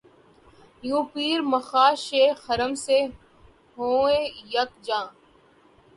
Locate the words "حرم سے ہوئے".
2.49-4.19